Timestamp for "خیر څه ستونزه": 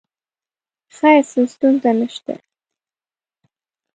0.97-1.91